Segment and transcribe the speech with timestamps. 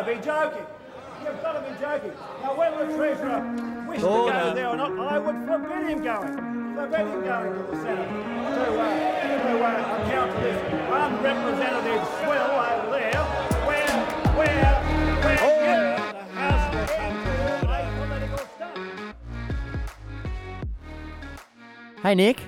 [0.00, 0.66] got to be joking.
[1.22, 2.12] You've got to be joking.
[2.40, 4.32] Now, whether the Treasurer wished to Order.
[4.32, 6.74] go there or not, I would forbid him going.
[6.74, 8.86] Forbid him going to the Senate to, uh,
[9.36, 10.56] to uh, account for this
[10.88, 13.24] unrepresentative swill over there
[13.68, 13.92] where,
[14.38, 14.72] where,
[15.16, 15.58] where you,
[16.12, 18.76] the House will come to political stunt.
[22.02, 22.40] Hey, Nick.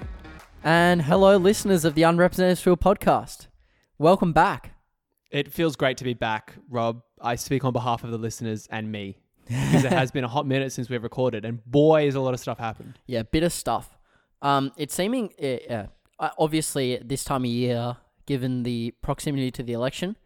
[0.64, 3.48] And hello, listeners of the Unrepresented Field podcast.
[3.98, 4.71] Welcome back.
[5.32, 7.02] It feels great to be back, Rob.
[7.20, 9.16] I speak on behalf of the listeners and me
[9.48, 12.34] because it has been a hot minute since we've recorded, and boy, is a lot
[12.34, 12.98] of stuff happened.
[13.06, 13.98] Yeah, bit of stuff.
[14.42, 15.87] Um, it's seeming, uh,
[16.18, 20.16] uh, obviously, at this time of year, given the proximity to the election,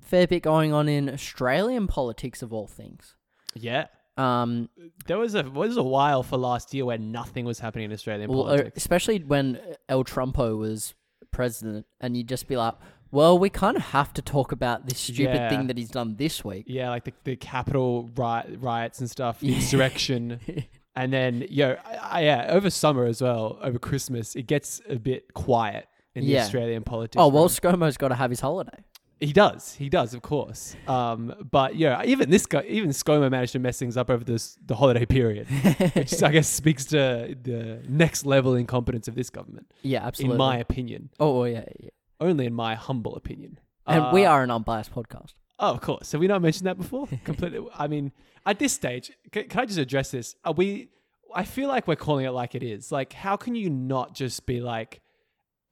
[0.00, 3.16] fair bit going on in Australian politics of all things.
[3.54, 4.68] Yeah, Um,
[5.06, 8.30] there was a was a while for last year where nothing was happening in Australian
[8.30, 8.76] well, politics.
[8.76, 10.94] especially when El Trumpo was
[11.30, 12.74] president, and you'd just be like,
[13.10, 15.48] well, we kind of have to talk about this stupid Yeah.
[15.48, 16.64] thing that he's done this week.
[16.68, 19.56] Yeah, like the the Capitol riot, riots and stuff, the Yeah.
[19.56, 20.40] insurrection,
[20.96, 24.96] and then yo, I, I, yeah, over summer as well, over Christmas, it gets a
[24.96, 27.20] bit quiet in the Australian politics.
[27.20, 27.48] Oh, well.
[27.48, 28.84] ScoMo's got to have his holiday.
[29.20, 29.74] He does.
[29.74, 30.74] He does, of course.
[30.88, 34.56] Um, but yeah, even this guy, even ScoMo managed to mess things up over this
[34.64, 35.46] the holiday period,
[35.94, 40.34] which I guess speaks to the next level incompetence of this government, Yeah, absolutely.
[40.36, 41.10] in my opinion.
[41.20, 41.90] oh, yeah, yeah.
[42.20, 43.58] Only in my humble opinion.
[43.86, 45.34] And we Uh, are an unbiased podcast.
[45.58, 46.12] Oh, of course.
[46.12, 47.06] Have we not mentioned that before?
[47.24, 47.66] Completely.
[47.76, 48.12] I mean,
[48.46, 50.34] at this stage, can, can I just address this?
[50.44, 50.88] Are we?
[51.34, 52.90] I feel like we're calling it like it is.
[52.90, 55.00] Like, how can you not just be like,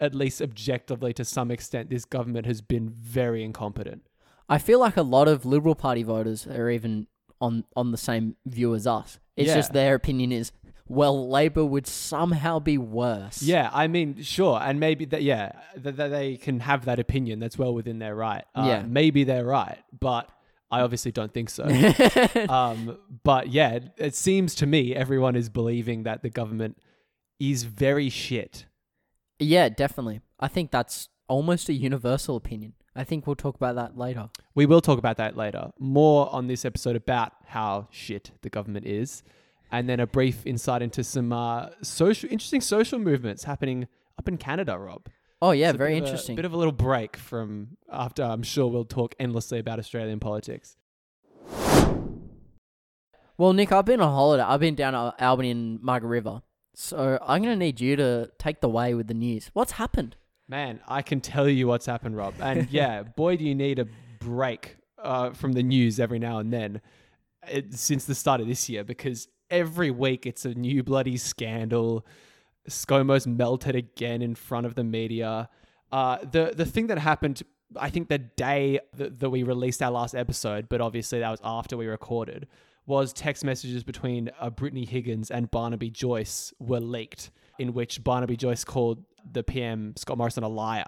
[0.00, 4.02] at least objectively to some extent, this government has been very incompetent.
[4.48, 7.08] I feel like a lot of Liberal Party voters are even
[7.41, 9.19] on on the same view as us.
[9.36, 9.56] It's Yeah.
[9.56, 10.52] just their opinion is,
[10.89, 13.42] well, Labor would somehow be worse.
[13.42, 15.22] Yeah, I mean, sure, and maybe that.
[15.22, 17.39] Yeah, that, that they can have that opinion.
[17.41, 18.44] That's well within their right.
[18.55, 18.83] Uh, Yeah.
[18.86, 20.28] maybe they're right, but
[20.70, 21.64] I obviously don't think so.
[22.48, 26.78] um, but yeah, it seems to me everyone is believing that the government
[27.41, 28.66] is very shit.
[29.38, 30.21] yeah, definitely.
[30.41, 32.72] I think that's almost a universal opinion.
[32.97, 34.28] I think we'll talk about that later.
[34.56, 35.71] We will talk about that later.
[35.78, 39.22] More on this episode about how shit the government is,
[39.70, 43.86] and then a brief insight into some uh, social, interesting social movements happening
[44.18, 44.78] up in Canada.
[44.78, 45.06] Rob.
[45.40, 46.36] Oh yeah, It's a very a- interesting.
[46.36, 48.22] bit of a little break from after.
[48.22, 50.76] I'm sure we'll talk endlessly about Australian politics.
[53.36, 54.42] well, Nick, I've been on holiday.
[54.42, 56.42] I've been down at Albany and Margaret River.
[56.74, 59.50] So I'm gonna need you to take the way with the news.
[59.52, 60.16] What's happened?
[60.48, 62.34] Man, I can tell you what's happened, Rob.
[62.40, 63.86] And yeah, boy, do you need a
[64.20, 66.80] break uh, from the news every now and then
[67.48, 72.06] it, since the start of this year because every week it's a new bloody scandal.
[72.69, 75.48] ScoMo's melted again in front of the media.
[75.91, 77.42] Uh, the the thing that happened,
[77.76, 81.41] I think, the day that, that we released our last episode, but obviously that was
[81.42, 82.47] after we recorded,
[82.86, 88.36] was text messages between uh, Brittany Higgins and Barnaby Joyce were leaked, in which Barnaby
[88.36, 90.86] Joyce called the PM Scott Morrison a liar,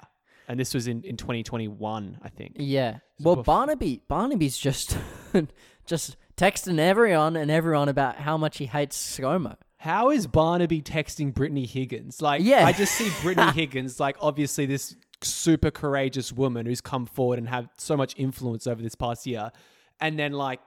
[0.51, 2.57] and this was in, in 2021, I think.
[2.59, 2.99] Yeah.
[3.21, 4.99] Well, bef- Barnaby Barnaby's just
[5.87, 9.57] just texting everyone and everyone about how much he hates ScoMo.
[9.79, 12.21] How is Barnaby texting Brittany Higgins?
[12.21, 12.67] Like, Yeah.
[12.67, 17.49] I just see Brittany Higgins, like, obviously this super courageous woman who's come forward and
[17.49, 19.51] have so much influence over this past year.
[20.01, 20.61] And then, like,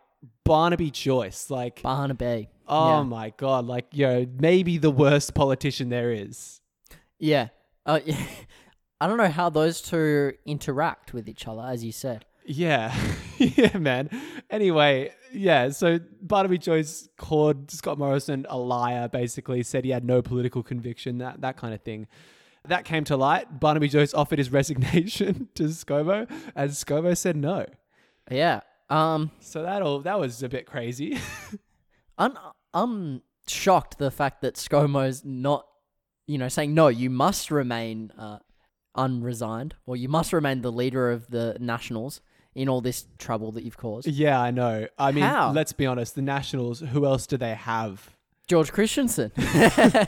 [0.46, 2.50] Barnaby Joyce, like, Barnaby.
[2.68, 3.04] oh yeah.
[3.04, 6.62] my God, like, you know, maybe the worst politician there is.
[7.20, 7.50] Yeah.
[7.86, 8.16] Uh, yeah.
[9.04, 12.24] I don't know how those two interact with each other, as you said.
[12.46, 12.96] Yeah.
[13.38, 14.10] yeah, man.
[14.50, 20.22] Anyway, yeah, so Barnaby Joyce called Scott Morrison a liar, basically, said he had no
[20.22, 22.08] political conviction, that, that kind of thing.
[22.66, 23.60] That came to light.
[23.60, 27.66] Barnaby Joyce offered his resignation to ScoMo, and ScoMo said no.
[28.32, 28.62] Yeah.
[28.90, 29.32] Um.
[29.42, 31.20] So that all that was a bit crazy.
[32.18, 32.38] I'm
[32.74, 35.68] I'm shocked the fact that ScoMo's not,
[36.26, 36.88] you know, saying no.
[36.88, 38.40] You must remain uh,
[38.96, 42.22] unresigned, or you must remain the leader of the Nationals
[42.56, 44.08] in all this trouble that you've caused.
[44.08, 44.88] yeah, I know.
[44.98, 45.52] I mean, How?
[45.52, 46.16] let's be honest.
[46.16, 48.12] The Nationals, who else do they have?
[48.48, 49.32] George Christensen.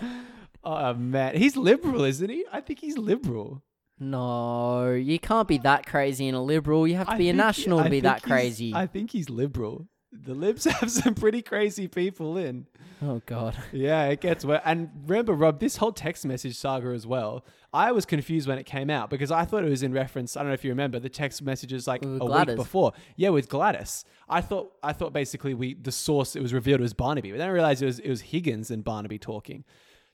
[0.68, 2.44] Oh man, he's liberal, isn't he?
[2.52, 3.62] I think he's liberal.
[4.00, 6.88] no, you can't be that crazy and a liberal.
[6.88, 8.74] You have to I be a think- national I to be that crazy.
[8.74, 9.88] I think he's liberal.
[10.24, 12.66] The libs have some pretty crazy people in.
[13.02, 13.58] oh God.
[13.72, 14.62] Yeah, it gets worse.
[14.66, 17.46] And remember, Rob, this whole text message saga as well.
[17.74, 20.38] I was confused when it came out because I thought it was in reference.
[20.38, 22.54] I don't know if you remember the text messages like With a Gladys.
[22.54, 22.94] week before.
[23.18, 24.06] Yeah, with Gladys.
[24.30, 27.50] I thought I thought basically we the source it was revealed was Barnaby, but then
[27.50, 29.66] I realized it was it was Higgins and Barnaby talking.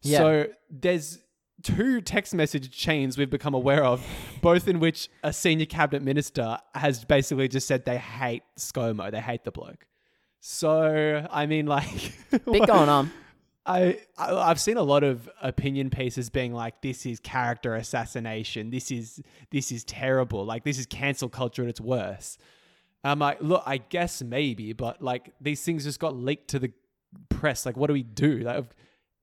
[0.01, 0.17] Yeah.
[0.17, 1.19] So there's
[1.61, 4.03] two text message chains we've become aware of,
[4.41, 9.21] both in which a senior cabinet minister has basically just said they hate ScoMo, they
[9.21, 9.85] hate the bloke.
[10.41, 13.11] So I mean, like, Bit going on.
[13.63, 18.71] I, I I've seen a lot of opinion pieces being like, "This is character assassination.
[18.71, 19.21] This is
[19.51, 20.43] this is terrible.
[20.43, 22.39] Like this is cancel culture at its worst."
[23.03, 26.71] I'm like, look, I guess maybe, but like these things just got leaked to the
[27.29, 27.65] press.
[27.65, 28.39] Like, what do we do?
[28.39, 28.65] Like,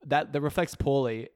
[0.06, 1.30] that that reflects poorly,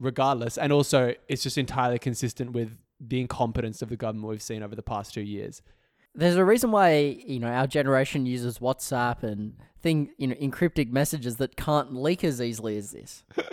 [0.00, 4.62] regardless, and also it's just entirely consistent with the incompetence of the government we've seen
[4.62, 5.60] over the past two years.
[6.16, 6.96] There's a reason why
[7.26, 12.24] you know our generation uses WhatsApp and thing you know encrypted messages that can't leak
[12.24, 13.24] as easily as this.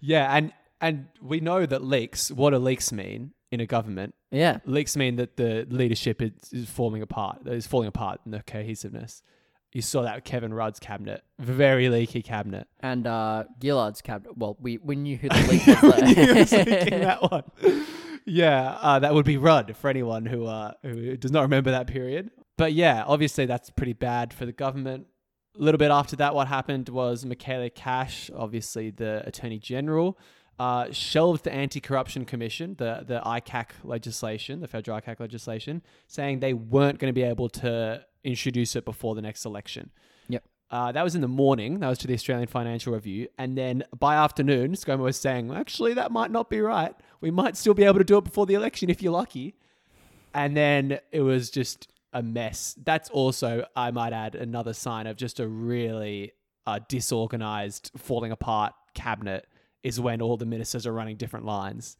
[0.00, 2.32] Yeah, and and we know that leaks.
[2.32, 4.14] What do leaks mean in a government?
[4.32, 7.46] Yeah, Leaks mean that the leadership is, is falling apart.
[7.46, 9.22] Is falling apart in the cohesiveness.
[9.72, 12.66] You saw that with Kevin Rudd's cabinet, very leaky cabinet.
[12.80, 14.36] and uh, Gillard's cabinet.
[14.36, 16.10] Well, we we knew who the leak was.
[16.10, 17.44] He was leaking that one.
[18.24, 21.86] Yeah, uh, that would be Rudd for anyone who uh, who does not remember that
[21.86, 22.30] period.
[22.56, 25.06] But yeah, obviously that's pretty bad for the government.
[25.58, 30.18] A little bit after that, what happened was Michaelia Cash, obviously the Attorney General,
[30.58, 36.54] uh, shelved the Anti-Corruption Commission, the the ICAC legislation, the federal ICAC legislation, saying they
[36.54, 39.90] weren't going to be able to introduce it before the next election.
[40.28, 40.44] Yep.
[40.72, 41.80] Uh, that was in the morning.
[41.80, 43.28] That was to the Australian Financial Review.
[43.36, 46.94] And then by afternoon, ScoMo was saying, "Well, actually, that might not be right.
[47.20, 49.54] We might still be able to do it before the election if you're lucky.
[50.32, 52.74] And then it was just a mess.
[52.82, 56.32] That's also, I might add, another sign of just a really
[56.66, 59.46] uh, disorganized, falling apart cabinet
[59.82, 61.96] is when all the ministers are running different lines.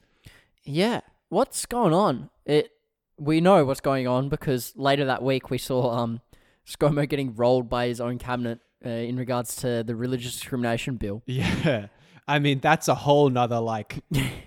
[0.64, 2.30] Yeah, what's going on?
[2.46, 2.70] It
[3.18, 6.20] we know what's going on because later that week we saw um
[6.67, 11.23] ScoMo getting rolled by his own cabinet uh, in regards to the religious discrimination bill.
[11.26, 11.88] Yeah.
[12.29, 14.05] I mean, that's a whole nother like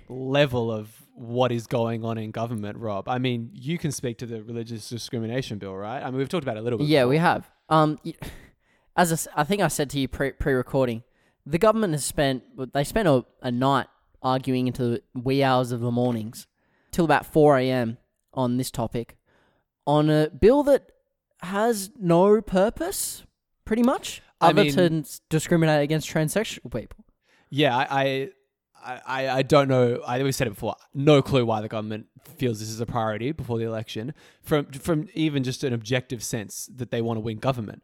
[0.07, 3.09] level of what is going on in government, Rob.
[3.09, 6.01] I mean, you can speak to the religious discrimination bill, right?
[6.01, 6.87] I mean, we've talked about it a little bit.
[6.87, 7.09] Yeah, before.
[7.09, 7.49] we have.
[7.67, 7.99] Um,
[8.95, 11.03] as I I think I said to you pre recording,
[11.45, 13.87] the government has spent they spent a, a night
[14.21, 16.47] arguing into the wee hours of the mornings
[16.91, 17.97] till about four a.m.
[18.33, 19.17] on this topic
[19.85, 20.89] on a bill that
[21.45, 23.23] has no purpose,
[23.65, 27.05] pretty much, I other mean- than s- discriminate against transsexual people.
[27.49, 27.85] Yeah, I,
[28.83, 30.01] I, I, I don't know.
[30.05, 30.75] I think we said it before.
[30.93, 32.07] No clue why the government
[32.37, 34.13] feels this is a priority before the election.
[34.41, 37.81] From from even just an objective sense that they want to win government.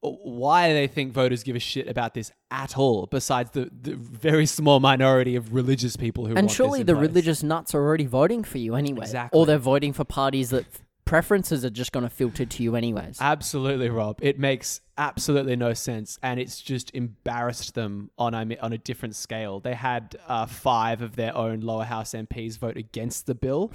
[0.00, 3.06] Why do they think voters give a shit about this at all?
[3.06, 6.86] Besides the, the very small minority of religious people who And want surely this in
[6.86, 7.08] the place.
[7.08, 9.36] religious nuts are already voting for you anyway, Exactly.
[9.38, 12.76] or they're voting for parties that f- preferences are just going to filter to you
[12.76, 13.18] anyways.
[13.20, 14.18] Absolutely, Rob.
[14.22, 19.16] It makes absolutely no sense, and it's just embarrassed them on a on a different
[19.16, 19.58] scale.
[19.60, 23.72] They had uh, five of their own lower house MPs vote against the bill,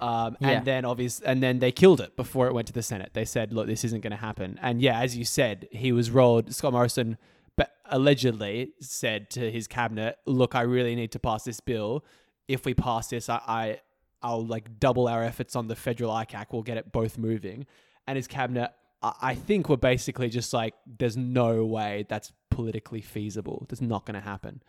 [0.00, 0.48] um, Yeah.
[0.50, 3.10] and then obvious, and then they killed it before it went to the Senate.
[3.12, 6.10] They said, "Look, this isn't going to happen." And yeah, as you said, he was
[6.10, 6.54] rolled.
[6.54, 7.18] Scott Morrison,
[7.56, 12.04] but allegedly said to his cabinet, "Look, I really need to pass this bill.
[12.48, 13.80] If we pass this, I." I
[14.26, 16.46] I'll like double our efforts on the federal ICAC.
[16.52, 17.66] We'll get it both moving.
[18.06, 18.70] And his cabinet,
[19.02, 23.66] I think, were basically just like, there's no way that's politically feasible.
[23.68, 24.62] That's not going to happen.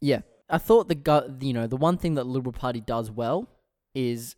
[0.00, 3.48] Yeah, I thought the gu- you know the one thing that Liberal Party does well
[3.94, 4.36] is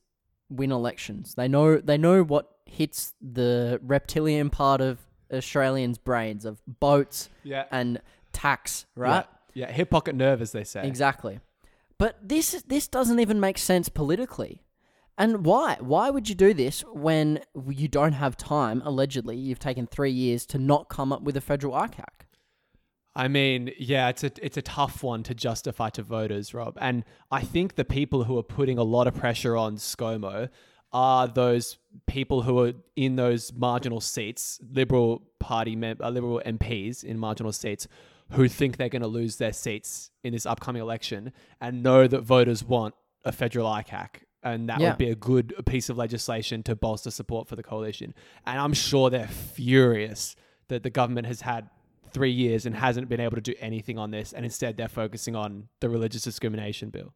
[0.49, 1.35] win elections.
[1.35, 4.99] They know they know what hits the reptilian part of
[5.33, 7.65] Australians' brains of boats Yeah.
[7.71, 8.01] and
[8.33, 9.27] tax, right?
[9.55, 9.67] Yeah.
[9.69, 9.73] yeah.
[9.73, 10.87] Hip pocket nerve, as they say.
[10.87, 11.41] Exactly.
[12.03, 14.65] But this this doesn't even make sense politically.
[15.17, 15.77] And why?
[15.79, 18.83] Why would you do this when you don't have time?
[18.85, 22.27] Allegedly, you've taken three years to not come up with a federal ICAC.
[23.15, 26.77] I mean, yeah, it's a it's a tough one to justify to voters, Rob.
[26.81, 30.49] And I think the people who are putting a lot of pressure on ScoMo
[30.93, 31.79] are those
[32.09, 37.87] people who are in those marginal seats, Liberal Party uh, Liberal MPs in marginal seats,
[38.33, 42.21] who think they're going to lose their seats in this upcoming election, and know that
[42.23, 44.23] voters want a federal ICAC.
[44.43, 44.89] And that Yeah.
[44.91, 48.13] would be a good piece of legislation to bolster support for the coalition.
[48.45, 50.35] And I'm sure they're furious
[50.69, 51.69] that the government has had
[52.11, 55.37] three years and hasn't been able to do anything on this, and instead they're focusing
[55.37, 57.15] on the religious discrimination bill.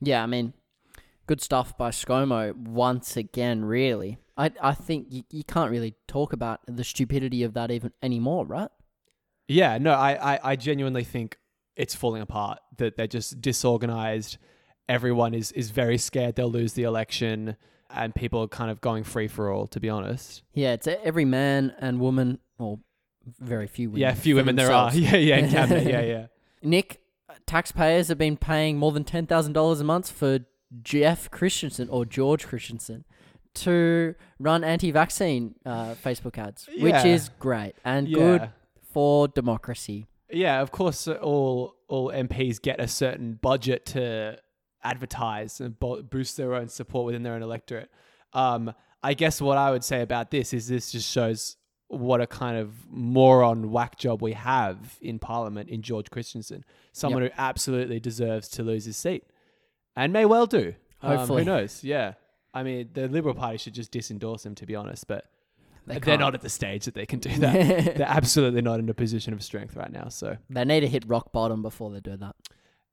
[0.00, 0.52] Yeah, I mean,
[1.26, 4.18] good stuff by ScoMo once again, really.
[4.36, 8.46] I, I think you, you can't really talk about the stupidity of that even anymore,
[8.46, 8.70] right?
[9.48, 11.38] Yeah, no, I, I, I genuinely think
[11.76, 12.58] it's falling apart.
[12.76, 14.38] That they're just disorganized.
[14.88, 17.56] Everyone is is very scared they'll lose the election,
[17.90, 19.66] and people are kind of going free for all.
[19.66, 22.78] To be honest, Yeah, it's every man and woman, or
[23.40, 24.00] very few women.
[24.00, 24.90] yeah, few women there are.
[24.94, 25.86] Yeah, yeah, cabinet.
[25.86, 26.26] Yeah, yeah.
[26.62, 27.00] Nick,
[27.46, 30.40] taxpayers have been paying more than ten thousand dollars a month for
[30.82, 33.04] Jeff Christensen or George Christensen
[33.54, 38.50] to run anti-vaccine uh, Facebook ads, which is great and good
[38.92, 40.06] for democracy.
[40.30, 44.38] Yeah, of course, uh, all all MPs get a certain budget to
[44.84, 47.90] advertise and bo- boost their own support within their own electorate.
[48.32, 51.56] Um, I guess what I would say about this is this just shows
[51.88, 57.22] what a kind of moron whack job we have in Parliament in George Christensen, someone
[57.22, 59.24] who absolutely deserves to lose his seat,
[59.96, 60.74] and may well do.
[61.00, 61.44] Um, Hopefully.
[61.44, 61.82] who knows?
[61.82, 62.14] Yeah,
[62.52, 65.24] I mean, the Liberal Party should just disendorse him, to be honest, but.
[65.88, 66.20] They They're can't.
[66.20, 67.52] not at the stage that they can do that.
[67.96, 70.08] They're absolutely not in a position of strength right now.
[70.08, 72.36] So They need to hit rock bottom before they do that.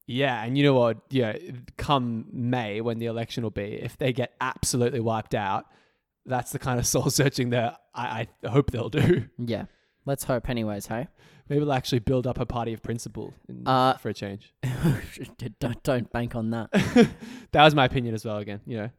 [0.08, 0.98] yeah, and you know what?
[1.10, 1.38] Yeah,
[1.78, 5.66] come May when the election will be, if they get absolutely wiped out,
[6.26, 9.26] that's the kind of soul searching that I, I hope they'll do.
[9.38, 9.66] Yeah.
[10.08, 10.86] Let's hope, anyways.
[10.88, 11.08] Hey,
[11.50, 14.54] Maybe they'll actually build up a party of principle in, Uh, for a change.
[15.60, 16.70] don't don't bank on that.
[17.52, 18.38] that was my opinion as well.
[18.38, 18.90] Again, you know,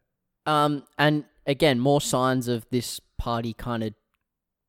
[0.53, 3.95] Um, and again, more signs of this party kind of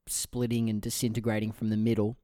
[0.08, 2.18] splitting and disintegrating from the middle.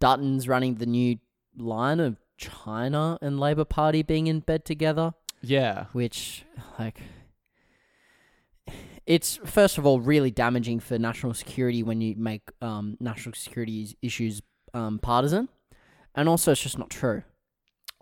[0.00, 1.18] Dutton's running the new
[1.56, 6.44] line of China and Labour Party being in bed together, yeah, which,
[6.78, 7.00] like,
[9.06, 13.96] it's first of all really damaging for national security when you make um, national security
[14.02, 14.40] issues
[14.72, 15.48] um, partisan,
[16.14, 17.22] and also it's just not true.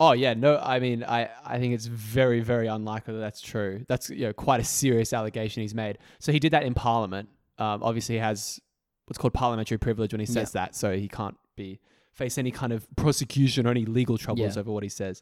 [0.01, 3.85] Oh yeah, no, I mean, I, I think it's very, very unlikely that that's true.
[3.87, 5.97] That's you know quite a serious allegation he's made.
[6.19, 7.29] So he did that in Parliament.
[7.57, 8.59] Um, obviously, he has
[9.07, 11.79] what's called parliamentary privilege when he says that, so he can't be
[12.13, 14.59] face any kind of prosecution or any legal troubles Yeah.
[14.59, 15.21] over what he says.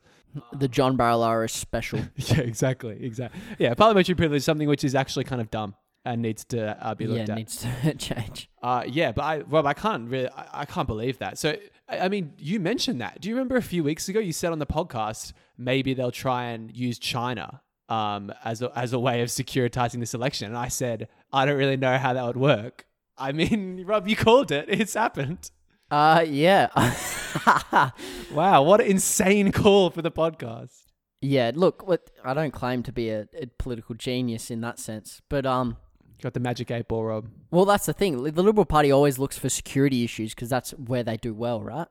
[0.53, 1.99] The John Barilaro special.
[2.15, 3.39] yeah, exactly, exactly.
[3.59, 6.95] Yeah, parliamentary privilege is something which is actually kind of dumb and needs to uh,
[6.95, 7.37] be yeah, looked at.
[7.37, 8.49] needs to change.
[8.63, 11.37] Uh, yeah, but I, Rob, I can't really, I, I can't believe that.
[11.37, 11.55] So,
[11.87, 13.21] I, mean, you mentioned that.
[13.21, 16.45] Do you remember a few weeks ago you said on the podcast maybe they'll try
[16.47, 20.47] and use China um, as a, as a way of securitizing this election?
[20.47, 22.85] And I said I don't really know how that would work.
[23.17, 24.65] I mean, Rob, you called it.
[24.67, 25.51] It's happened.
[25.89, 26.69] Uh, yeah.
[28.31, 30.83] Wow, what an insane call for the podcast.
[31.21, 35.21] Yeah, look, what I don't claim to be a, a political genius in that sense,
[35.29, 35.77] but um,
[36.21, 37.27] Got the magic eight ball, Rob.
[37.51, 38.23] well, that's the thing.
[38.23, 41.87] The Liberal Party always looks for security issues because that's where they do well, right?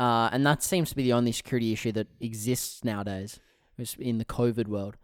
[0.00, 3.38] Uh, and that seems to be the only security issue that exists nowadays,
[3.98, 4.96] in the COVID world.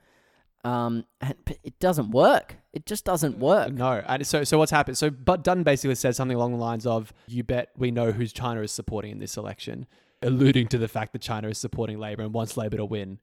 [0.64, 2.56] Um, and it doesn't work.
[2.73, 3.73] It just doesn't work.
[3.73, 4.99] No, and so so what's happened?
[4.99, 8.26] So, but Dutton basically said something along the lines of, "You bet we know who
[8.26, 9.87] China is supporting in this election,"
[10.23, 13.21] alluding to the fact that China is supporting Labor and wants Labor to win.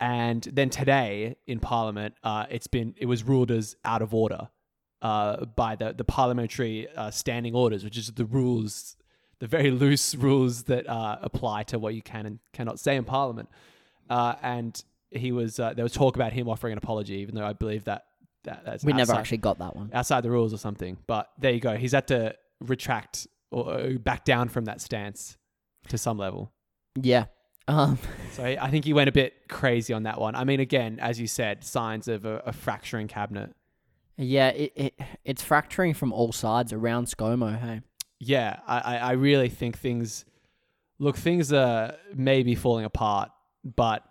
[0.00, 4.48] And then today in Parliament, uh, it's been it was ruled as out of order
[5.02, 8.96] uh, by the the parliamentary uh, standing orders, which is the rules,
[9.40, 13.04] the very loose rules that uh, apply to what you can and cannot say in
[13.04, 13.48] Parliament.
[14.08, 17.46] Uh, and he was uh, there was talk about him offering an apology, even though
[17.46, 18.06] I believe that,
[18.44, 19.90] that that's We never actually got that one.
[19.92, 20.96] outside the rules or something.
[21.06, 21.76] But there you go.
[21.76, 25.36] He's had to retract or back down from that stance
[25.88, 26.52] to some level.
[27.00, 27.26] Yeah.
[27.70, 27.98] Um,
[28.32, 30.34] So I think he went a bit crazy on that one.
[30.36, 33.54] I mean, again, as you said, signs of a, a fracturing cabinet.
[34.16, 37.58] yeah, it, it it's fracturing from all sides around ScoMo.
[37.58, 37.80] Hey.
[38.20, 40.24] Yeah, I, I really think things
[40.98, 43.30] look things are maybe falling apart,
[43.64, 44.04] but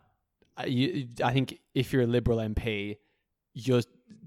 [0.58, 2.98] I- you, I think if you're a Liberal MP,
[3.54, 3.82] your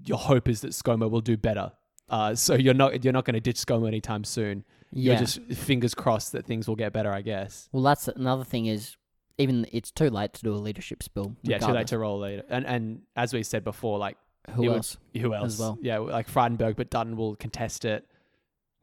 [0.05, 1.71] your hope is that ScoMo will do better.
[2.09, 4.65] Uh, so you're not you're not going to ditch ScoMo anytime soon.
[4.91, 5.13] Yeah.
[5.13, 7.11] You're just fingers crossed that things will get better.
[7.11, 7.69] I guess.
[7.71, 8.95] Well, that's another thing is
[9.37, 11.35] even it's too late to do a leadership spill.
[11.43, 11.89] Yeah, too late regardless.
[11.91, 12.43] to roll later.
[12.49, 14.17] And and as we said before, like
[14.51, 14.97] Who it would- else?
[15.19, 15.59] who else?
[15.59, 15.77] well.
[15.81, 18.05] Yeah, like Frydenberg, but Dutton will contest it.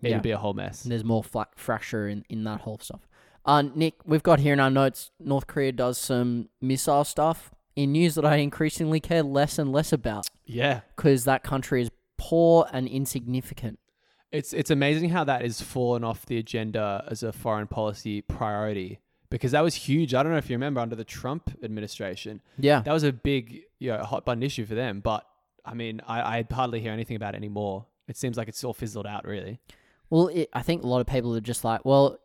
[0.03, 0.21] It'll Yeah.
[0.21, 0.83] be a whole mess.
[0.83, 3.07] There's more fla- fracture in, in that whole stuff.
[3.45, 7.93] Uh, Nick, we've got here in our notes North Korea does some missile stuff in
[7.93, 12.67] news that I increasingly care less and less about Yeah, because that country is poor
[12.73, 13.79] and insignificant.
[14.31, 19.01] it's it's amazing how that has fallen off the agenda as a foreign policy priority
[19.31, 20.15] because that was huge.
[20.15, 22.81] I don't know if you remember under the Trump administration, Yeah.
[22.83, 25.01] that was a big you know hot button issue for them.
[25.01, 25.25] But
[25.65, 27.87] I mean, I, I hardly hear anything about it anymore.
[28.09, 29.61] It seems like it's all fizzled out, really.
[30.09, 32.19] Well, it, I think a lot of people are just like, well,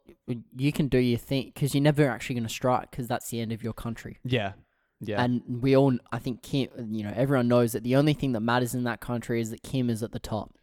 [0.58, 3.40] you can do your thing because you're never actually going to strike because that's the
[3.40, 4.18] end of your country.
[4.24, 4.54] Yeah,
[5.00, 8.32] yeah, And we all, I think, Kim, you know, everyone knows that the only thing
[8.32, 10.58] that matters in that country is that Kim is at the top.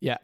[0.00, 0.18] yeah.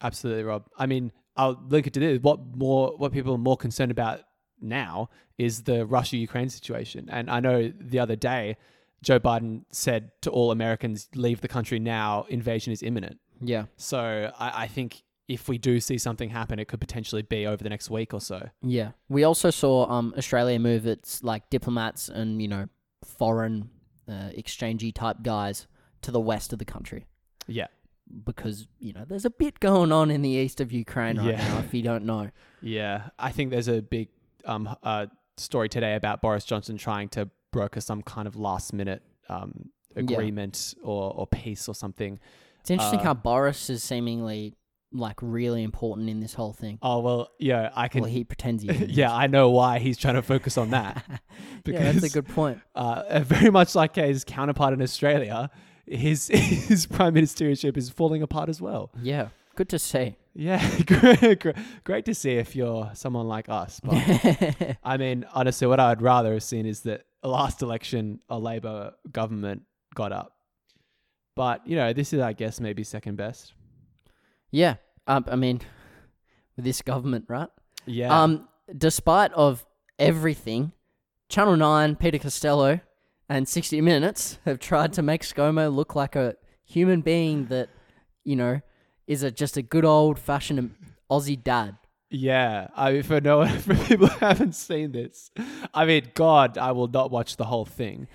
[0.00, 0.66] Absolutely, Rob.
[0.78, 2.18] I mean, I'll link it to this.
[2.20, 2.94] What more?
[2.96, 4.22] What people are more concerned about
[4.62, 7.08] now is the Russia-Ukraine situation.
[7.10, 8.56] And I know the other day,
[9.02, 12.24] Joe Biden said to all Americans, "Leave the country now.
[12.28, 13.64] Invasion is imminent." Yeah.
[13.76, 17.62] So I, I think if we do see something happen, it could potentially be over
[17.62, 18.48] the next week or so.
[18.62, 18.92] Yeah.
[19.08, 22.66] We also saw um Australia move its like diplomats and you know
[23.04, 23.70] foreign
[24.08, 25.66] uh, exchangey type guys
[26.02, 27.06] to the west of the country
[27.46, 27.66] Yeah.
[28.24, 31.48] because you know there's a bit going on in the east of Ukraine right Yeah.
[31.48, 31.58] now.
[31.60, 32.30] If you don't know,
[32.62, 34.08] Yeah, I think there's a big
[34.44, 35.06] um uh,
[35.36, 40.74] story today about Boris Johnson trying to broker some kind of last minute um agreement
[40.82, 42.18] or or peace or something.
[42.60, 44.54] it's interesting Uh, how Boris is seemingly
[44.94, 46.78] like really important in this whole thing.
[46.82, 48.02] Oh well, yeah, I can.
[48.02, 51.02] well, he pretends he yeah, I know why he's trying to focus on that.
[51.66, 52.60] yeah, that's a good point.
[52.74, 55.50] uh, very much like his counterpart in Australia,
[55.86, 58.90] his his prime ministership is falling apart as well.
[59.02, 60.16] Yeah, good to see.
[60.34, 60.66] Yeah,
[61.84, 63.80] great, to see if you're someone like us.
[63.82, 68.94] But I mean, honestly, what I'd rather have seen is that last election a Labor
[69.10, 69.62] government
[69.94, 70.36] got up.
[71.36, 73.52] But you know, this is, I guess, maybe second best.
[74.50, 75.60] yeah, um, I mean,
[76.56, 77.48] with this government, right?
[77.86, 78.22] Yeah.
[78.22, 79.66] Um, despite of
[79.98, 80.72] everything,
[81.28, 82.80] Channel Nine, Peter Costello,
[83.28, 87.70] and 60 Minutes have tried to make ScoMo look like a human being that,
[88.24, 88.60] you know,
[89.06, 90.74] is a just a good old fashioned
[91.10, 91.76] Aussie dad.
[92.10, 95.30] Yeah, I mean, for no for people who haven't seen this,
[95.72, 98.06] I mean, God, I will not watch the whole thing.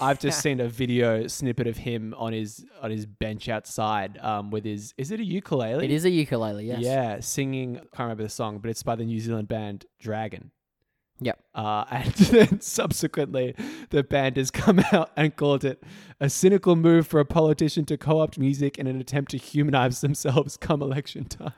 [0.00, 4.50] I've just seen a video snippet of him on his on his bench outside, um,
[4.50, 5.84] with his is it a ukulele?
[5.84, 6.80] It is a ukulele, yes.
[6.80, 7.76] Yeah, singing.
[7.76, 10.50] I can't remember the song, but it's by the New Zealand band Dragon.
[11.20, 11.38] Yep.
[11.54, 13.54] Uh, and then subsequently,
[13.90, 15.82] the band has come out and called it
[16.20, 20.56] a cynical move for a politician to co-opt music in an attempt to humanize themselves
[20.60, 21.52] come election time.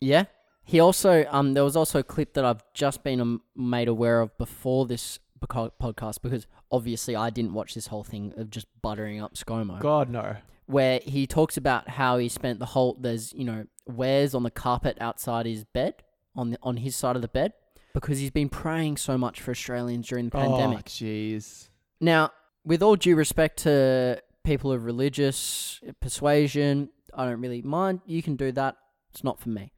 [0.00, 0.24] Yeah.
[0.64, 4.20] He also, um, there was also a clip that I've just been um, made aware
[4.20, 8.66] of before this beco- podcast because obviously I didn't watch this whole thing of just
[8.82, 9.78] buttering up ScoMo.
[9.78, 10.36] God no.
[10.66, 14.50] where he talks about how he spent the whole there's you know wares on the
[14.50, 16.02] carpet outside his bed
[16.34, 17.52] on the, on his side of the bed
[18.00, 20.84] because he's been praying so much for Australians during the pandemic.
[20.86, 21.70] Oh, jeez.
[21.98, 22.30] Now,
[22.62, 28.02] with all due respect to people of religious persuasion, I don't really mind.
[28.04, 28.76] You can do that.
[29.12, 29.72] It's not for me.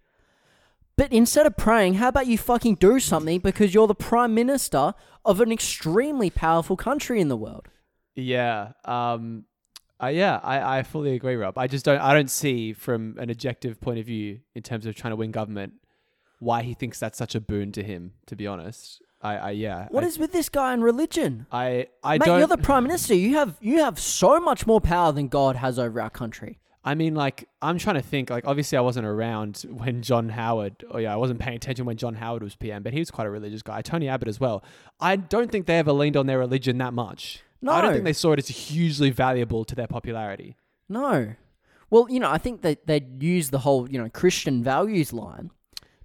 [0.96, 4.94] But instead of praying, how about you fucking do something because you're the prime minister
[5.24, 7.68] of an extremely powerful country in the world?
[8.16, 8.72] Yeah.
[8.84, 9.44] Um.
[10.00, 11.58] Uh, yeah, I, I fully agree, Rob.
[11.58, 14.94] I just don't I don't see from an objective point of view in terms of
[14.96, 15.74] trying to win government
[16.38, 18.12] why he thinks that's such a boon to him.
[18.26, 19.88] To be honest, I, I yeah.
[19.90, 21.46] What I, is with this guy and religion?
[21.50, 22.38] I I Mate, don't.
[22.38, 23.14] you're the prime minister.
[23.14, 26.58] You have you have so much more power than God has over our country.
[26.84, 28.30] I mean, like, I'm trying to think.
[28.30, 30.84] Like, obviously, I wasn't around when John Howard.
[30.90, 33.26] Oh yeah, I wasn't paying attention when John Howard was PM, but he was quite
[33.26, 33.82] a religious guy.
[33.82, 34.64] Tony Abbott as well.
[35.00, 37.42] I don't think they ever leaned on their religion that much.
[37.60, 40.56] No, I don't think they saw it as hugely valuable to their popularity.
[40.88, 41.34] No.
[41.90, 45.50] Well, you know, I think that they'd use the whole, you know, Christian values line.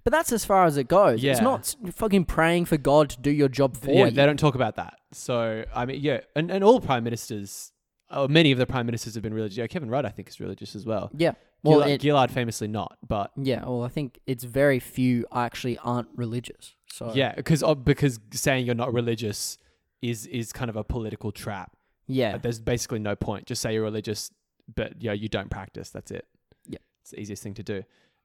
[0.04, 1.24] But that's as far as it goes.
[1.24, 4.10] It's not fucking praying for God to do your job for yeah, you.
[4.10, 4.98] they don't talk about that.
[5.12, 7.72] So I mean, yeah, and, and all prime ministers,
[8.10, 9.56] oh, many of the prime ministers have been religious.
[9.56, 11.10] Yeah, Kevin Rudd, I think, is religious as well.
[11.16, 11.32] yeah.
[11.62, 13.64] Well, Gillard, it, Gillard famously not, but yeah.
[13.64, 16.74] Well, I think it's very few actually aren't religious.
[16.92, 19.56] So yeah, because because saying you're not religious
[20.02, 21.74] is is kind of a political trap.
[22.06, 23.46] yeah, Uh, There's basically no point.
[23.46, 24.30] Just say you're religious,
[24.74, 25.88] but you know, you don't practice.
[25.88, 26.26] That's it.
[26.68, 26.80] Yeah.
[27.00, 27.82] It's the easiest thing to do.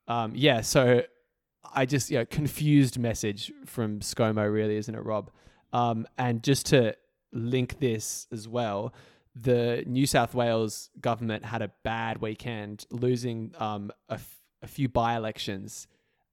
[0.10, 1.04] Um, yeah, so
[1.74, 5.30] I just, yeah, confused message from ScoMo, really, isn't it, Rob?
[5.74, 6.96] Um, and just to
[7.32, 8.94] link this as well,
[9.36, 14.90] the New South Wales government had a bad weekend, losing um, a, f- a few
[14.90, 15.88] by elections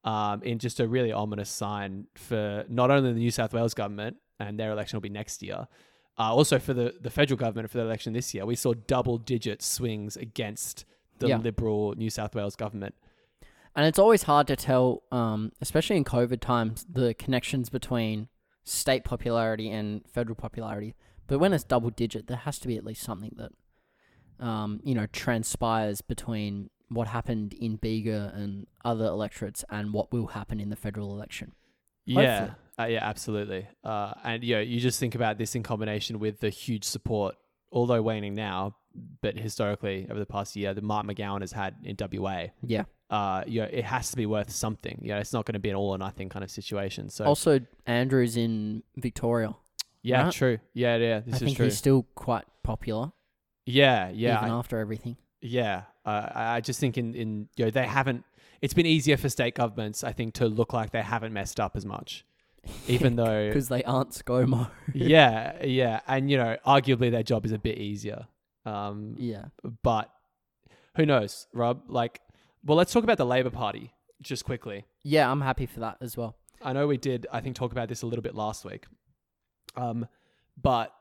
[0.04, 4.16] um, in just a really ominous sign for not only the New South Wales government,
[4.38, 5.66] and their election will be next year,
[6.18, 8.46] uh, also for the, the federal government for the election this year.
[8.46, 10.84] We saw double digit swings against
[11.18, 11.38] the Yeah.
[11.38, 12.94] Liberal New South Wales government.
[13.76, 18.28] And it's always hard to tell, um, especially in COVID times, the connections between
[18.64, 20.94] state popularity and federal popularity.
[21.26, 24.94] But when it's double digit, there has to be at least something that, um, you
[24.94, 30.70] know, transpires between what happened in Bega and other electorates and what will happen in
[30.70, 31.52] the federal election.
[32.06, 33.66] Yeah, uh, yeah, absolutely.
[33.84, 37.34] Uh, and yeah, you just think about this in combination with the huge support,
[37.72, 38.76] although waning now,
[39.20, 42.46] but historically over the past year, that Mark McGowan has had in WA.
[42.62, 42.84] Yeah.
[43.08, 44.98] Uh, you know, it has to be worth something.
[45.02, 47.08] You know, it's not going to be an all or nothing kind of situation.
[47.08, 49.54] So Also, Andrews in Victoria.
[50.02, 50.32] yeah, right?
[50.32, 50.58] true.
[50.74, 51.66] Yeah, yeah, this I is think true.
[51.66, 53.12] he's still quite popular,
[53.64, 55.16] Yeah, yeah, even I- after everything.
[55.40, 58.24] Yeah, uh, I I just think in, in you know they haven't.
[58.62, 61.76] It's been easier for state governments, I think, to look like they haven't messed up
[61.76, 62.24] as much,
[62.88, 63.46] even though.
[63.46, 64.70] Because they aren't ScoMo.
[64.94, 68.26] yeah, yeah, and you know, arguably their job is a bit easier.
[68.64, 69.44] Um, yeah.
[69.84, 70.10] but
[70.96, 71.82] who knows, Rob?
[71.86, 72.20] Like,
[72.66, 73.92] well, let's talk about the Labor Party.
[74.22, 74.84] just quickly.
[75.04, 76.36] Yeah, I'm happy for that as well.
[76.62, 78.86] I know we did, I think, talk about this a little bit last week.
[79.76, 80.06] Um,
[80.60, 80.92] but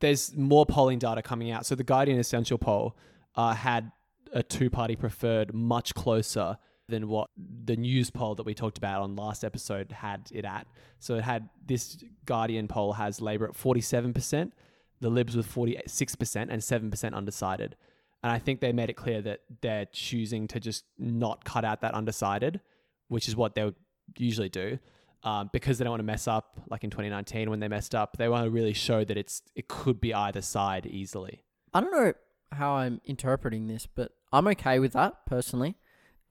[0.00, 1.66] there's more polling data coming out.
[1.66, 2.96] So the Guardian Essential poll
[3.34, 3.90] uh, had
[4.32, 6.56] a two party preferred much closer
[6.88, 10.66] than what the Newspoll that we talked about on last episode had it at.
[10.98, 11.96] So it had this
[12.26, 14.52] Guardian poll has Labour at 47%,
[15.00, 17.76] the Libs with 46%, and 7% undecided.
[18.22, 21.80] And I think they made it clear that they're choosing to just not cut out
[21.80, 22.60] that undecided,
[23.08, 23.74] which is what they would
[24.16, 24.78] usually do.
[25.24, 28.16] Um, because they don't want to mess up, like in 2019 when they messed up,
[28.16, 31.44] they want to really show that it's it could be either side easily.
[31.72, 32.12] I don't know
[32.50, 35.76] how I'm interpreting this, but I'm okay with that personally.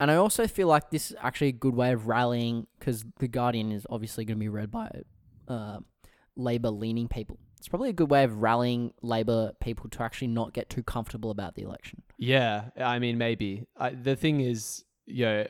[0.02, 3.28] And I also feel like this is actually a good way of rallying because The
[3.28, 4.90] Guardian is obviously going to be read by
[5.48, 5.80] uh,
[6.36, 7.38] Labour leaning people.
[7.62, 11.30] It's probably a good way of rallying Labour people to actually not get too comfortable
[11.30, 12.02] about the election.
[12.17, 13.67] Yeah, I mean maybe.
[13.78, 15.47] I, the thing is, you know,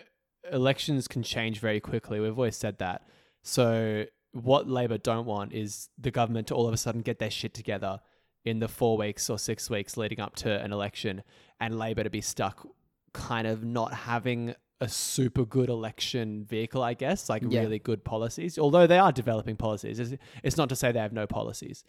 [0.52, 2.19] elections can change very quickly.
[2.19, 3.04] We've always said that.
[3.43, 7.32] So what Labor don't want is the government to all of a sudden get their
[7.32, 8.02] shit together
[8.43, 11.24] in the four weeks or six weeks leading up to an election,
[11.62, 12.67] and Labor to be stuck,
[13.13, 17.62] kind of not having a super good election vehicle, I guess, like Yeah.
[17.62, 18.58] really good policies.
[18.58, 21.86] Although they are developing policies, it's, it's not to say they have no policies.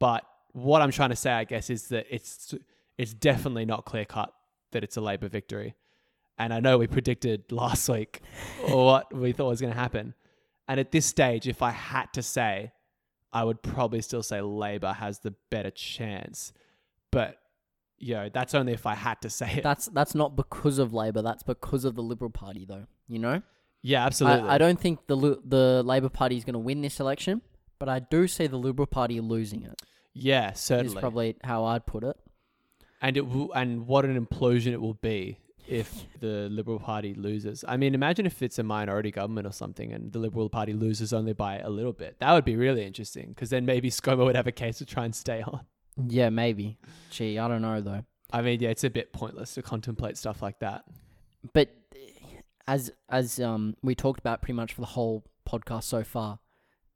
[0.00, 2.54] But what I'm trying to say, I guess, is that it's
[2.96, 4.32] it's definitely not clear cut
[4.72, 5.74] that it's a Labor victory.
[6.38, 8.20] And I know we predicted last week
[8.66, 10.14] what we thought was going to happen.
[10.66, 12.72] And at this stage, if I had to say,
[13.32, 16.52] I would probably still say Labor has the better chance.
[17.10, 17.38] But
[18.12, 19.62] know, that's only if I had to say it.
[19.62, 21.22] That's that's not because of Labour.
[21.22, 22.84] That's because of the Liberal Party, though.
[23.08, 23.40] You know,
[23.80, 24.46] yeah, absolutely.
[24.50, 27.40] I, I don't think the the Labour Party is going to win this election,
[27.78, 29.80] but I do see the Liberal Party losing it.
[30.12, 30.94] yeah, certainly.
[30.96, 32.16] Is probably how I'd put it.
[33.00, 37.64] and it will, and what an implosion it will be if the Liberal Party loses.
[37.66, 41.14] I mean, imagine if it's a minority government or something, and the Liberal Party loses
[41.14, 42.16] only by a little bit.
[42.20, 45.06] That would be really interesting because then maybe ScoMo would have a case to try
[45.06, 45.60] and stay on.
[45.96, 46.78] Yeah, maybe.
[47.10, 48.04] Gee, I don't know though.
[48.32, 50.84] I mean, yeah, it's a bit pointless to contemplate stuff like that.
[51.52, 51.70] But
[52.66, 56.38] as as um we talked about pretty much for the whole podcast so far,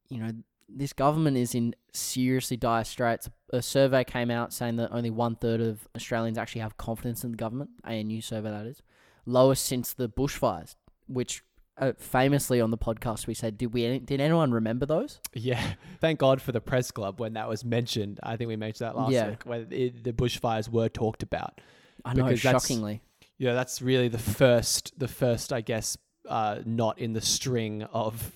[0.08, 0.32] you know,
[0.68, 3.28] this government is in seriously dire straits.
[3.52, 7.30] A survey came out saying that only one third of Australians actually have confidence in
[7.30, 7.70] the government.
[7.84, 8.82] ANU survey that is
[9.26, 10.74] lowest since the bushfires,
[11.06, 11.44] which
[11.78, 15.20] uh, famously on the podcast we said, did we did anyone remember those?
[15.34, 15.62] Yeah,
[16.00, 18.20] thank God for the press club when that was mentioned.
[18.22, 19.30] I think we mentioned that last Yeah.
[19.30, 21.60] week when it, the bushfires were talked about.
[22.04, 23.02] I know, that's- shockingly.
[23.38, 25.96] Yeah, that's really the first, the first, I guess,
[26.28, 28.32] uh, not in the string of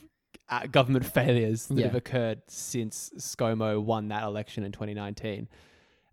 [0.48, 1.87] uh, government failures that Yeah.
[1.87, 5.48] have occurred since ScoMo won that election in 2019,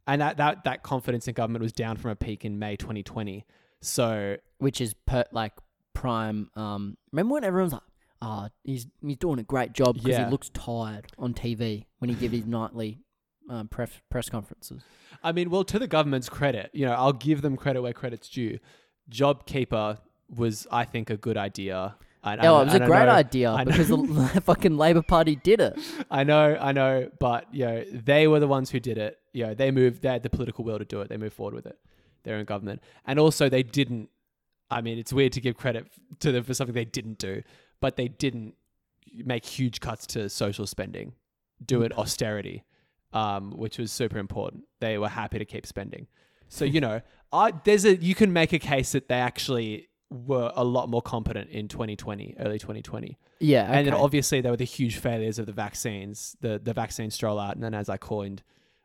[0.07, 3.45] and that, that that confidence in government was down from a peak in May 2020.
[3.81, 5.53] So which is per, like
[5.93, 6.49] prime.
[6.55, 7.81] Um, remember when everyone's like,
[8.21, 10.25] "Ah, he's he's doing a great job because Yeah.
[10.25, 12.99] he looks tired on TV when he gives his nightly
[13.49, 14.81] um, press press conferences."
[15.23, 18.29] I mean, well, to the government's credit, you know, I'll give them credit where credit's
[18.29, 18.59] due.
[19.11, 19.97] JobKeeper
[20.35, 21.95] was, I think, a good idea.
[22.23, 23.87] And, oh, it was a I great know- idea I know- because
[24.33, 25.79] the fucking Labor Party did it.
[26.11, 29.17] I know, I know, but you know, they were the ones who did it.
[29.33, 30.01] You know, they moved.
[30.01, 31.09] They had the political will to do it.
[31.09, 31.77] They moved forward with it.
[32.23, 34.09] They're in government, and also they didn't.
[34.71, 35.87] I mean, it's weird to give credit
[36.19, 37.41] to them for something they didn't do,
[37.79, 38.55] but they didn't
[39.13, 41.13] make huge cuts to social spending,
[41.65, 42.63] do it austerity,
[43.13, 44.63] um, which was super important.
[44.79, 46.07] They were happy to keep spending.
[46.47, 47.01] So you know,
[47.31, 51.01] I there's a you can make a case that they actually were a lot more
[51.01, 53.17] competent in 2020, early 2020.
[53.39, 57.11] Yeah, And then obviously there were the huge failures of the vaccines, the the vaccine
[57.11, 58.43] stroll out, and then as I coined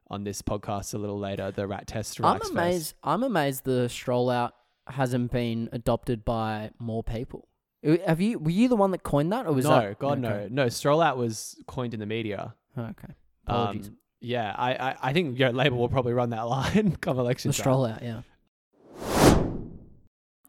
[0.09, 2.20] on this podcast a little later, the rat test.
[2.23, 2.94] I'm amazed.
[3.03, 4.55] I'm amazed the stroll out
[4.87, 7.49] hasn't been adopted by more people.
[7.87, 8.38] Uh, Have you?
[8.38, 9.99] Were you the one that coined that, or was no, that?
[9.99, 10.49] God okay.
[10.51, 10.68] no, no.
[10.68, 12.55] Stroll out was coined in the media.
[12.77, 13.14] Okay.
[13.47, 13.88] Apologies.
[13.88, 17.18] Um, yeah, I, I, I think you know, Labor will probably run that line come
[17.18, 17.62] election the time.
[17.62, 18.23] stroll out, yeah.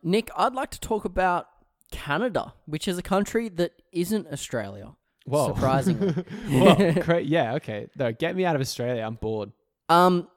[0.01, 1.47] Nick, I'd like to talk about
[1.91, 4.95] Canada, which is a country that isn't Australia.
[5.25, 5.47] Whoa.
[5.47, 6.11] Surprisingly.
[6.49, 7.87] Whoa, cra- yeah, okay.
[7.97, 9.01] No, get me out of Australia.
[9.01, 9.51] I'm bored.
[9.89, 10.27] Um,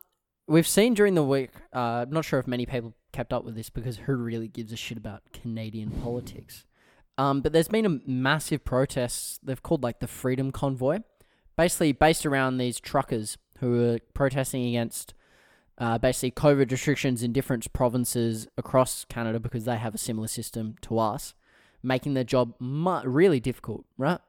[0.47, 1.51] we've seen during the week.
[1.75, 4.73] Uh, I'm not sure if many people kept up with this because who really gives
[4.73, 6.65] a shit about Canadian politics?
[7.17, 9.45] Um, but there's been a massive protest.
[9.45, 11.01] They've called like the Freedom Convoy,
[11.57, 15.15] basically based around these truckers who are protesting against
[15.79, 20.77] uh, basically COVID restrictions in different provinces across Canada because they have a similar system
[20.83, 21.35] to us,
[21.83, 24.21] making their job mu- really difficult, right?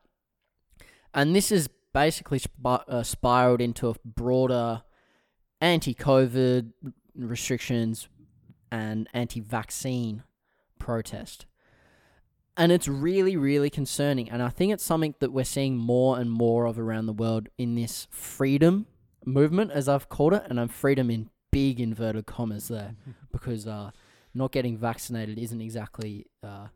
[1.13, 4.83] And this is basically sp- uh, spiraled into a broader
[5.61, 6.71] anti-COVID
[7.15, 8.07] restrictions
[8.71, 10.23] and anti-vaccine
[10.77, 11.45] protest.
[12.57, 14.29] And it's really, really concerning.
[14.29, 17.47] And I think it's something that we're seeing more and more of around the world
[17.57, 18.85] in this freedom
[19.25, 20.43] movement, as I've called it.
[20.49, 22.95] And I'm freedom in big inverted commas there
[23.31, 23.91] because uh,
[24.33, 26.67] not getting vaccinated isn't exactly uh,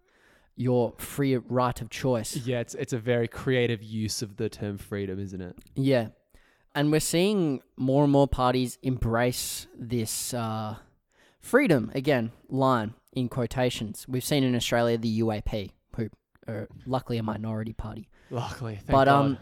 [0.56, 2.36] your free right of choice.
[2.38, 5.58] Yeah, it's it's a very creative use of the term freedom, isn't it?
[5.76, 6.10] Yeah.
[6.76, 10.76] And we're seeing more and more parties embrace this uh,
[11.44, 14.06] freedom, again, line in quotations.
[14.08, 16.10] We've seen in Australia the UAP, who
[16.48, 18.10] are luckily a minority party.
[18.32, 19.26] Luckily, thank but God.
[19.26, 19.38] um,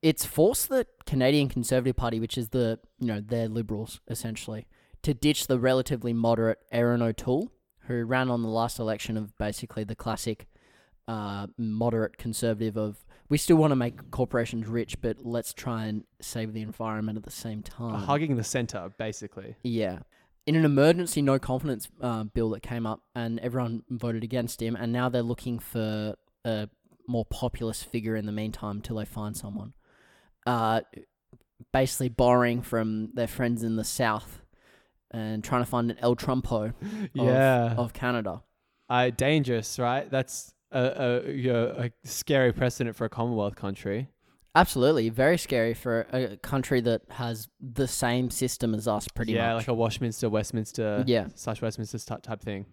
[0.00, 4.66] it's forced the Canadian Conservative Party, which is the, you know, they're liberals, essentially,
[5.02, 7.52] to ditch the relatively moderate Erin O'Toole,
[7.86, 10.48] who ran on the last election of basically the classic
[11.06, 16.04] uh, moderate conservative of we still want to make corporations rich, but let's try and
[16.20, 17.94] save the environment at the same time.
[18.02, 19.56] hugging the center, basically.
[19.62, 20.00] Yeah.
[20.46, 24.74] In an emergency no confidence uh, bill that came up, and everyone voted against him,
[24.74, 26.68] and now they're looking for a
[27.06, 29.72] more populist figure in the meantime till they find someone.
[30.46, 30.80] Uh,
[31.72, 34.42] basically borrowing from their friends in the South
[35.12, 36.74] and trying to find an El Trumpo of,
[37.14, 38.42] yeah, of Canada.
[38.88, 40.10] uh, dangerous, right?
[40.10, 44.08] That's a, a, you know, a scary precedent for a Commonwealth country.
[44.54, 49.54] Absolutely, very scary for a country that has the same system as us, pretty yeah,
[49.54, 49.62] much.
[49.62, 51.28] like a Westminster, Westminster, yeah.
[51.34, 52.66] such Westminster type type thing.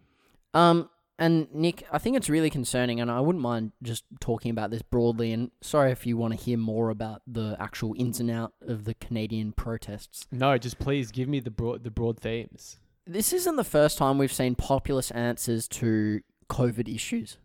[0.54, 0.90] Um,
[1.20, 4.82] and Nick, I think it's really concerning, and I wouldn't mind just talking about this
[4.82, 5.34] broadly.
[5.34, 8.86] And sorry if you want to hear more about the actual ins and out of
[8.86, 10.28] the Canadian protests.
[10.32, 12.80] No, just please give me the broad the broad themes.
[13.06, 17.38] This isn't the first time we've seen populist answers to COVID issues,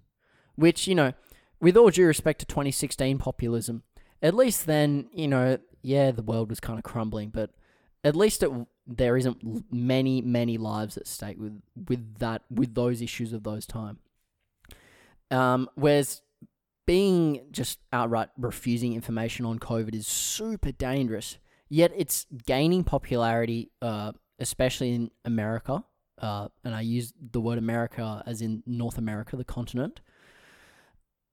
[0.55, 1.13] which you know,
[1.61, 3.83] with all due respect to 2016 populism,
[4.25, 7.51] at least then you know, yeah, the world was kind of crumbling, but
[8.03, 8.51] at least it,
[8.87, 13.67] there isn't many many lives at stake with with that with those issues of those
[13.67, 13.99] time.
[15.31, 16.23] Um, whereas
[16.87, 21.39] being just outright refusing information on COVID is super dangerous.
[21.69, 25.85] Yet it's gaining popularity, uh, especially in America.
[26.21, 30.01] Uh, and I use the word America as in North America, the continent.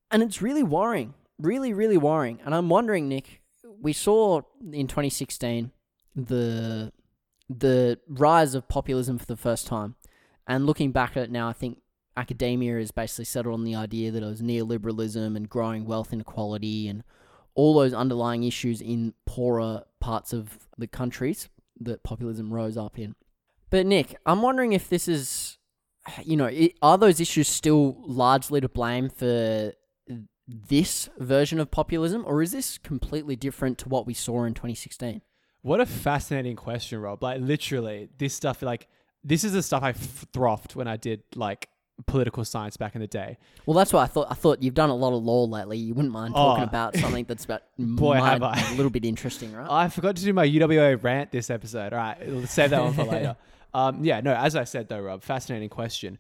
[0.09, 2.39] And it's really worrying, really, really worrying.
[2.45, 3.41] And I'm wondering, Nick,
[3.81, 5.71] we saw in 2016
[6.15, 6.91] the
[7.49, 9.95] the rise of populism for the first time.
[10.47, 11.79] And looking back at it now, I think
[12.15, 16.87] academia has basically settled on the idea that it was neoliberalism and growing wealth inequality
[16.87, 17.03] and
[17.53, 21.49] all those underlying issues in poorer parts of the countries
[21.79, 23.15] that populism rose up in.
[23.69, 25.57] But Nick, I'm wondering if this is,
[26.23, 26.49] you know,
[26.81, 29.73] are those issues still largely to blame for
[30.67, 35.21] this version of populism, or is this completely different to what we saw in 2016?
[35.61, 37.21] What a fascinating question, Rob.
[37.23, 38.87] Like literally, this stuff like
[39.23, 41.69] this is the stuff I f- frothed when I did like
[42.07, 43.37] political science back in the day.
[43.67, 44.27] Well, that's what I thought.
[44.31, 45.77] I thought you've done a lot of law lately.
[45.77, 46.67] You wouldn't mind talking Oh.
[46.67, 48.59] about something that's about Boy, have I.
[48.71, 49.67] a little bit interesting, right?
[49.69, 51.93] I forgot to do my UWA rant this episode.
[51.93, 53.35] All right, we'll save that one for later.
[53.73, 56.19] Um, yeah, no, as I said though, Rob, fascinating question.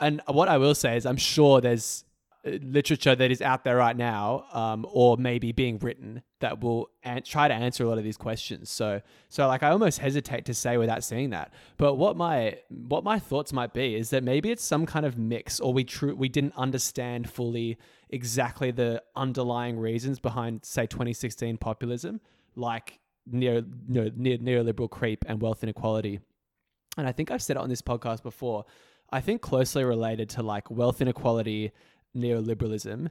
[0.00, 2.04] And what I will say is, I'm sure there's
[2.44, 7.22] literature that is out there right now, um, or maybe being written that will an-
[7.22, 8.70] try to answer a lot of these questions.
[8.70, 11.52] So, so like I almost hesitate to say without seeing that.
[11.76, 15.18] But what my what my thoughts might be is that maybe it's some kind of
[15.18, 17.78] mix, or we true we didn't understand fully
[18.10, 22.20] exactly the underlying reasons behind, say, 2016 populism,
[22.56, 26.20] like neo, no, neo, neoliberal creep and wealth inequality.
[26.96, 28.64] And I think I've said it on this podcast before.
[29.10, 31.72] I think closely related to like wealth inequality,
[32.16, 33.10] neoliberalism,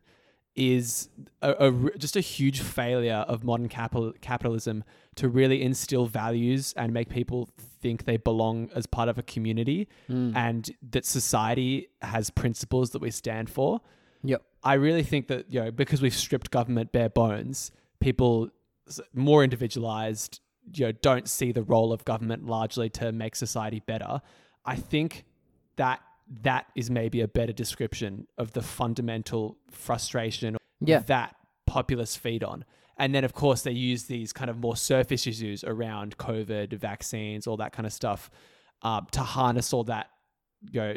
[0.55, 1.09] is
[1.43, 4.83] a, a just a huge failure of modern capital, capitalism
[5.15, 7.49] to really instill values and make people
[7.81, 10.35] think they belong as part of a community Mm.
[10.35, 13.81] and that society has principles that we stand for.
[14.23, 14.41] Yep.
[14.63, 18.49] I really think that you know because we've stripped government bare bones, people
[19.13, 20.39] more individualized,
[20.73, 24.21] you know, don't see the role of government largely to make society better.
[24.65, 25.25] I think
[25.75, 25.99] that
[26.43, 30.99] that is maybe a better description of the fundamental frustration Yeah.
[30.99, 31.35] that
[31.65, 32.65] populists feed on.
[32.97, 37.45] And then, of course, they use these kind of more surface issues around COVID, vaccines,
[37.47, 38.29] all that kind of stuff,
[38.81, 40.09] uh, to harness all that,
[40.71, 40.93] you know,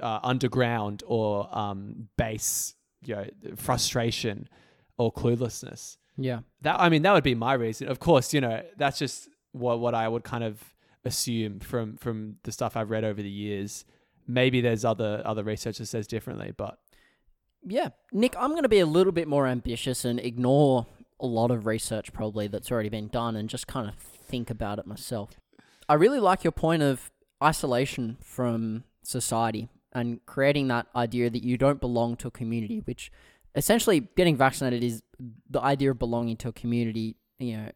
[0.00, 4.48] uh, underground or um, base, you know, frustration
[4.96, 5.98] or cluelessness.
[6.16, 6.40] Yeah.
[6.62, 7.88] That I mean, that would be my reason.
[7.88, 10.62] Of course, you know, that's just what what I would kind of
[11.04, 13.84] assume from from the stuff I've read over the years.
[14.26, 16.78] Maybe there's other other research that says differently, but
[17.64, 17.90] Yeah.
[18.12, 20.86] Nick, I'm going to be a little bit more ambitious and ignore
[21.20, 24.78] a lot of research probably that's already been done and just kind of think about
[24.78, 25.30] it myself.
[25.88, 27.10] I really like your point of
[27.42, 33.12] isolation from society and creating that idea that you don't belong to a community, which
[33.54, 35.02] essentially getting vaccinated is
[35.48, 37.16] the idea of belonging to a community.
[37.38, 37.70] You know,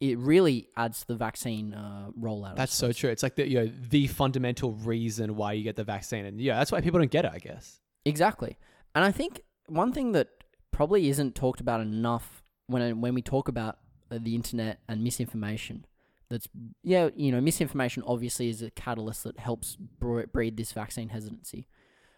[0.00, 2.56] it really adds to the vaccine uh, rollout.
[2.56, 3.10] That's so true.
[3.10, 6.58] It's like the you know the fundamental reason why you get the vaccine, and yeah,
[6.58, 7.32] that's why people don't get it.
[7.34, 7.80] I guess.
[8.04, 8.56] Exactly.
[8.94, 10.28] And I think one thing that
[10.70, 13.78] probably isn't talked about enough when when we talk about
[14.10, 15.84] uh, the internet and misinformation
[16.30, 16.48] that's
[16.82, 21.68] yeah, you know, misinformation obviously is a catalyst that helps breed this vaccine hesitancy.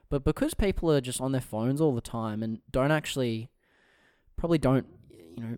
[0.09, 3.51] But because people are just on their phones all the time and don't actually
[4.37, 4.87] probably don't
[5.37, 5.57] you know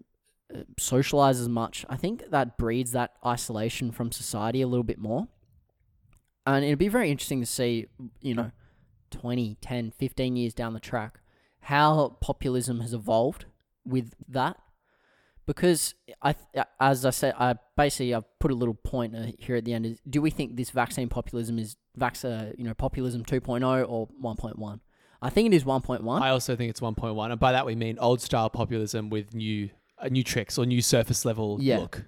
[0.78, 5.28] socialize as much, I think that breeds that isolation from society a little bit more.
[6.46, 7.86] And it'd be very interesting to see,
[8.20, 8.50] you know,
[9.10, 11.20] 20, 10, 15 years down the track,
[11.60, 13.46] how populism has evolved
[13.84, 14.56] with that.
[15.44, 16.36] Because I,
[16.78, 19.86] as I said, I basically I've put a little point uh, here at the end.
[19.86, 24.08] Is do we think this vaccine populism is vax, uh, you know, populism 2.0 or
[24.22, 24.80] 1.1?
[25.20, 26.20] I think it is 1.1.
[26.20, 29.70] I also think it's 1.1, and by that we mean old style populism with new
[30.02, 31.78] uh, new tricks or new surface level Yeah.
[31.78, 32.04] look.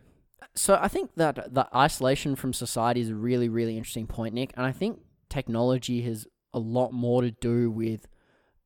[0.57, 4.53] So I think that the isolation from society is a really, really interesting point, Nick.
[4.57, 8.07] And I think technology has a lot more to do with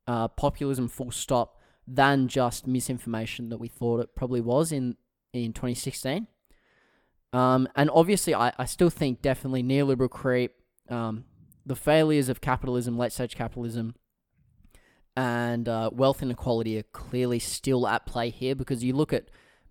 [0.05, 4.95] uh, populism, full stop, than just misinformation that we thought it probably was in
[5.33, 6.27] in 2016.
[7.33, 10.53] Um, and obviously, I, I still think definitely neoliberal creep,
[10.89, 11.25] um,
[11.65, 13.95] the failures of capitalism, late stage capitalism,
[15.19, 19.25] and uh, wealth inequality are clearly still at play here because you look at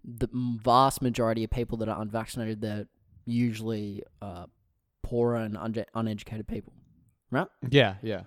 [0.04, 0.28] the
[0.62, 2.86] vast majority of people that are unvaccinated, they're
[3.24, 4.44] usually uh,
[5.02, 6.74] poorer and unge- uneducated people.
[7.30, 7.46] Right?
[7.70, 8.24] Yeah, yeah.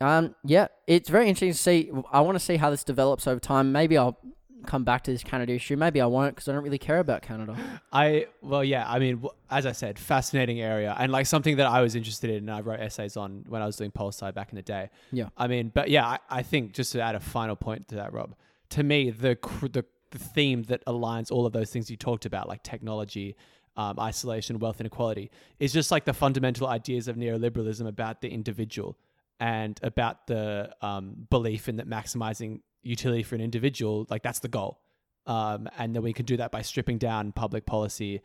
[0.00, 1.90] Um, yeah, it's very interesting to see.
[2.10, 3.70] I want to see how this develops over time.
[3.70, 4.18] Maybe I'll
[4.66, 5.76] come back to this Canada issue.
[5.76, 7.56] Maybe I won't because I don't really care about Canada.
[7.92, 8.84] I well, yeah.
[8.88, 12.36] I mean, as I said, fascinating area, and like something that I was interested in,
[12.36, 14.90] and I wrote essays on when I was doing poli sci back in the day.
[15.12, 15.28] Yeah.
[15.36, 18.12] I mean, but yeah, I, I think just to add a final point to that,
[18.12, 18.34] Rob.
[18.70, 22.48] To me, the the the theme that aligns all of those things you talked about,
[22.48, 23.36] like technology,
[23.76, 28.96] um, isolation, wealth inequality, is just like the fundamental ideas of neoliberalism about the individual
[29.38, 34.48] and about the um, belief in that maximizing utility for an individual, like that's the
[34.48, 34.80] goal.
[35.26, 38.20] Um, and then we can do that by stripping down public policy,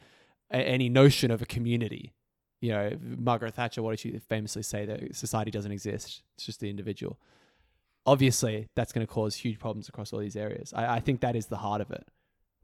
[0.51, 2.13] a- any notion of a community.
[2.61, 4.85] You know, Margaret Thatcher, what did she famously say?
[4.85, 7.19] That society doesn't exist; it's just the individual.
[8.07, 10.73] Obviously, that's going to cause huge problems across all these areas.
[10.75, 12.07] I, I think that is the heart of it.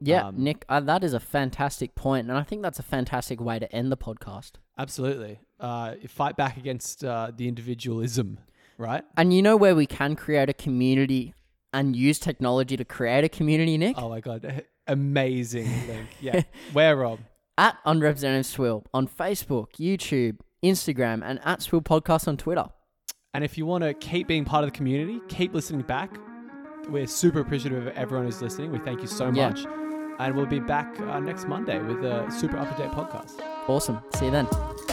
[0.00, 3.40] Yeah, Um, Nick, uh, that is a fantastic point, and I think that's a fantastic
[3.40, 4.52] way to end the podcast.
[4.78, 8.38] Absolutely, uh, fight back against uh, the individualism,
[8.78, 9.04] right?
[9.16, 11.34] And you know where we can create a community
[11.72, 13.96] and use technology to create a community, Nick?
[13.98, 16.08] Oh my god, amazing link.
[16.20, 17.18] Yeah, where Rob?
[17.58, 22.66] At Unrepresentative Swill on Facebook, YouTube, Instagram, and at Swill Podcast on Twitter.
[23.34, 26.16] And if you want to keep being part of the community, keep listening back.
[26.88, 28.72] We're super appreciative of everyone who's listening.
[28.72, 29.50] We thank you so Yeah.
[29.50, 29.64] much.
[30.18, 33.40] And we'll be back uh, next Monday with a super up to date podcast.
[33.68, 34.00] Awesome.
[34.16, 34.91] See you then.